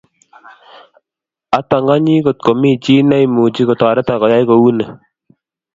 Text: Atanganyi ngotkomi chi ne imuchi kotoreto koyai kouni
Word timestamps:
Atanganyi 1.59 2.13
ngotkomi 2.19 2.69
chi 2.83 2.95
ne 3.07 3.17
imuchi 3.25 3.61
kotoreto 3.67 4.13
koyai 4.21 4.45
kouni 4.49 4.85